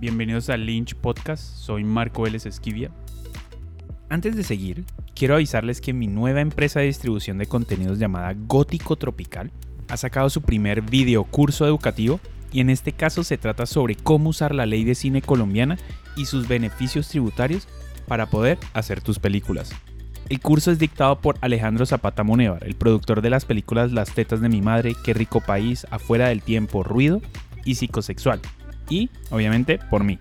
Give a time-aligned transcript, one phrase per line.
[0.00, 2.90] bienvenidos al Lynch Podcast, soy Marco Vélez Esquivia.
[4.08, 4.84] Antes de seguir,
[5.14, 9.50] quiero avisarles que mi nueva empresa de distribución de contenidos llamada Gótico Tropical
[9.88, 12.20] ha sacado su primer video curso educativo
[12.52, 15.78] y en este caso se trata sobre cómo usar la ley de cine colombiana
[16.16, 17.66] y sus beneficios tributarios
[18.06, 19.72] para poder hacer tus películas.
[20.28, 24.40] El curso es dictado por Alejandro Zapata Monevar, el productor de las películas Las tetas
[24.40, 27.22] de mi madre, Qué rico país, Afuera del tiempo, Ruido
[27.64, 28.40] y Psicosexual.
[28.88, 30.18] Y, obviamente, por mí.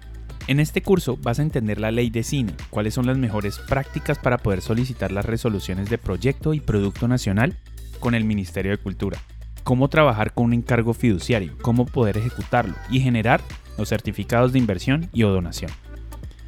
[0.48, 4.20] En este curso vas a entender la ley de cine, cuáles son las mejores prácticas
[4.20, 7.58] para poder solicitar las resoluciones de proyecto y producto nacional
[8.00, 9.20] con el Ministerio de Cultura,
[9.64, 13.42] cómo trabajar con un encargo fiduciario, cómo poder ejecutarlo y generar
[13.78, 15.72] los certificados de inversión y o donación.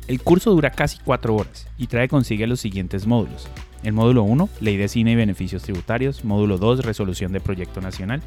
[0.07, 3.47] El curso dura casi 4 horas y trae consigo los siguientes módulos.
[3.83, 6.23] El módulo 1, Ley de Cine y Beneficios Tributarios.
[6.23, 8.21] Módulo 2, Resolución de Proyecto Nacional.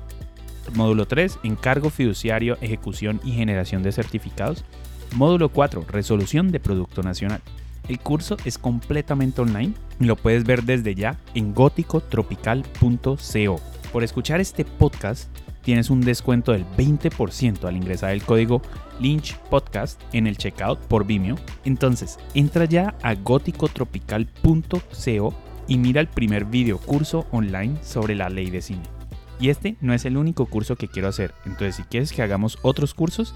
[0.75, 4.65] Módulo 3, Encargo Fiduciario, Ejecución y Generación de Certificados.
[5.15, 7.41] Módulo 4, Resolución de Producto Nacional.
[7.89, 13.61] El curso es completamente online y lo puedes ver desde ya en góticotropical.co.
[13.93, 15.29] Por escuchar este podcast,
[15.63, 18.63] tienes un descuento del 20% al ingresar el código
[19.01, 21.35] Lynch Podcast en el checkout por Vimeo.
[21.65, 25.35] Entonces, entra ya a góticotropical.co
[25.67, 29.00] y mira el primer video curso online sobre la ley de cine.
[29.41, 32.59] Y este no es el único curso que quiero hacer, entonces si quieres que hagamos
[32.61, 33.35] otros cursos,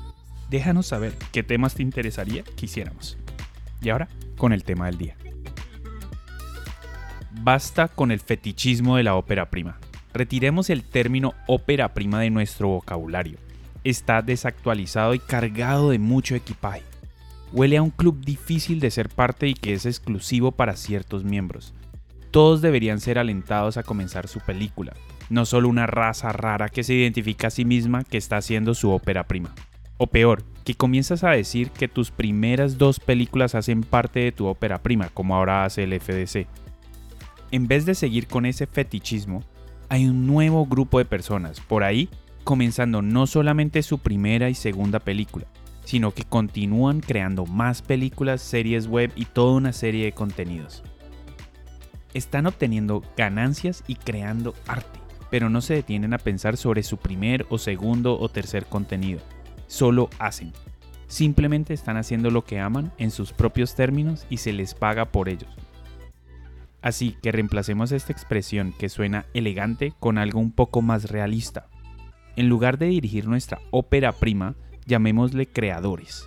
[0.50, 3.16] déjanos saber qué temas te interesaría que hiciéramos.
[3.80, 5.16] Y ahora, con el tema del día.
[7.40, 9.78] Basta con el fetichismo de la ópera prima.
[10.12, 13.38] Retiremos el término ópera prima de nuestro vocabulario.
[13.82, 16.82] Está desactualizado y cargado de mucho equipaje.
[17.52, 21.74] Huele a un club difícil de ser parte y que es exclusivo para ciertos miembros.
[22.34, 24.92] Todos deberían ser alentados a comenzar su película,
[25.30, 28.90] no solo una raza rara que se identifica a sí misma que está haciendo su
[28.90, 29.54] ópera prima.
[29.98, 34.46] O peor, que comienzas a decir que tus primeras dos películas hacen parte de tu
[34.46, 36.48] ópera prima, como ahora hace el FDC.
[37.52, 39.44] En vez de seguir con ese fetichismo,
[39.88, 42.08] hay un nuevo grupo de personas por ahí
[42.42, 45.46] comenzando no solamente su primera y segunda película,
[45.84, 50.82] sino que continúan creando más películas, series web y toda una serie de contenidos.
[52.14, 57.44] Están obteniendo ganancias y creando arte, pero no se detienen a pensar sobre su primer
[57.50, 59.20] o segundo o tercer contenido.
[59.66, 60.52] Solo hacen.
[61.08, 65.28] Simplemente están haciendo lo que aman en sus propios términos y se les paga por
[65.28, 65.50] ellos.
[66.82, 71.66] Así que reemplacemos esta expresión que suena elegante con algo un poco más realista.
[72.36, 74.54] En lugar de dirigir nuestra ópera prima,
[74.86, 76.26] llamémosle creadores.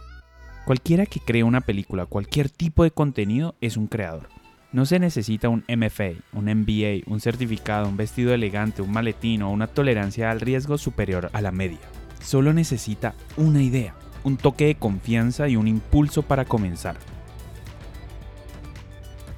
[0.66, 4.30] Cualquiera que cree una película, cualquier tipo de contenido es un creador.
[4.74, 9.50] No se necesita un MFA, un MBA, un certificado, un vestido elegante, un maletín o
[9.50, 11.80] una tolerancia al riesgo superior a la media.
[12.22, 13.96] Solo necesita una idea,
[14.26, 16.98] un toque de confianza y un impulso para comenzar.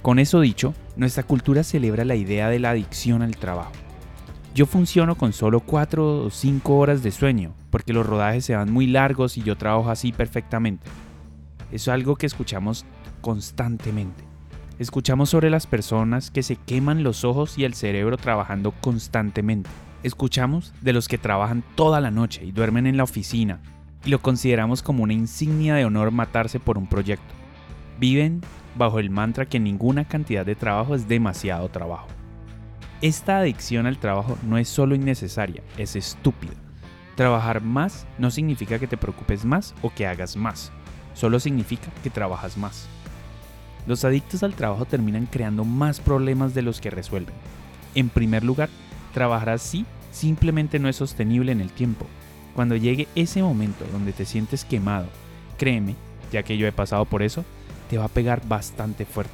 [0.01, 3.73] Con eso dicho, nuestra cultura celebra la idea de la adicción al trabajo.
[4.55, 8.73] Yo funciono con solo 4 o 5 horas de sueño, porque los rodajes se van
[8.73, 10.87] muy largos y yo trabajo así perfectamente.
[11.71, 12.83] Es algo que escuchamos
[13.21, 14.28] constantemente.
[14.79, 19.69] Escuchamos sobre las personas que se queman los ojos y el cerebro trabajando constantemente.
[20.03, 23.59] Escuchamos de los que trabajan toda la noche y duermen en la oficina,
[24.05, 27.33] y lo consideramos como una insignia de honor matarse por un proyecto.
[27.99, 28.39] Viven
[28.77, 32.07] bajo el mantra que ninguna cantidad de trabajo es demasiado trabajo.
[33.01, 36.53] Esta adicción al trabajo no es solo innecesaria, es estúpida.
[37.15, 40.71] Trabajar más no significa que te preocupes más o que hagas más,
[41.15, 42.87] solo significa que trabajas más.
[43.87, 47.35] Los adictos al trabajo terminan creando más problemas de los que resuelven.
[47.95, 48.69] En primer lugar,
[49.13, 52.05] trabajar así simplemente no es sostenible en el tiempo.
[52.55, 55.07] Cuando llegue ese momento donde te sientes quemado,
[55.57, 55.95] créeme,
[56.31, 57.45] ya que yo he pasado por eso,
[57.89, 59.33] te va a pegar bastante fuerte.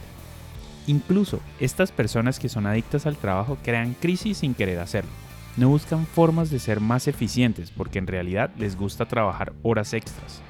[0.88, 5.12] Incluso estas personas que son adictas al trabajo crean crisis sin querer hacerlo.
[5.58, 10.42] No buscan formas de ser más eficientes porque en realidad les gusta trabajar horas extras.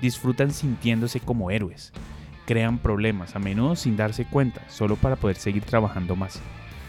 [0.00, 1.92] Disfrutan sintiéndose como héroes.
[2.46, 6.40] Crean problemas a menudo sin darse cuenta, solo para poder seguir trabajando más.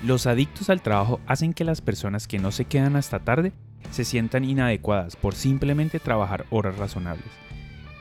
[0.04, 3.54] Los adictos al trabajo hacen que las personas que no se quedan hasta tarde
[3.92, 7.30] se sientan inadecuadas por simplemente trabajar horas razonables.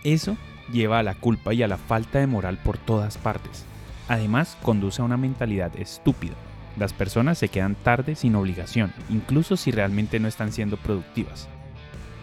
[0.03, 0.37] Eso
[0.73, 3.65] lleva a la culpa y a la falta de moral por todas partes.
[4.09, 6.35] Además, conduce a una mentalidad estúpida.
[6.79, 11.49] Las personas se quedan tarde sin obligación, incluso si realmente no están siendo productivas.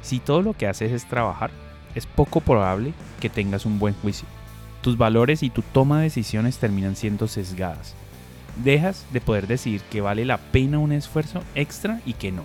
[0.01, 1.51] Si todo lo que haces es trabajar,
[1.95, 4.27] es poco probable que tengas un buen juicio.
[4.81, 7.95] Tus valores y tu toma de decisiones terminan siendo sesgadas.
[8.63, 12.43] Dejas de poder decidir que vale la pena un esfuerzo extra y que no.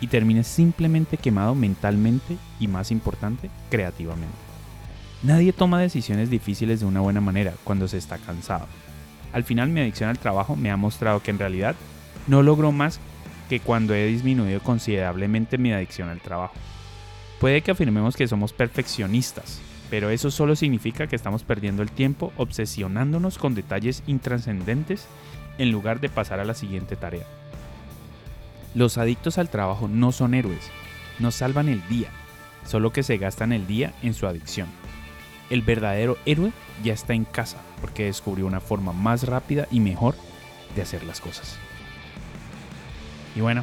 [0.00, 4.34] Y terminas simplemente quemado mentalmente y más importante, creativamente.
[5.22, 8.66] Nadie toma decisiones difíciles de una buena manera cuando se está cansado.
[9.32, 11.74] Al final mi adicción al trabajo me ha mostrado que en realidad
[12.26, 13.00] no logro más
[13.48, 16.54] que cuando he disminuido considerablemente mi adicción al trabajo.
[17.40, 19.60] Puede que afirmemos que somos perfeccionistas,
[19.94, 25.06] pero eso solo significa que estamos perdiendo el tiempo obsesionándonos con detalles intrascendentes
[25.56, 27.24] en lugar de pasar a la siguiente tarea.
[28.74, 30.68] Los adictos al trabajo no son héroes,
[31.20, 32.08] no salvan el día,
[32.66, 34.66] solo que se gastan el día en su adicción.
[35.48, 36.50] El verdadero héroe
[36.82, 40.16] ya está en casa porque descubrió una forma más rápida y mejor
[40.74, 41.56] de hacer las cosas.
[43.36, 43.62] Y bueno,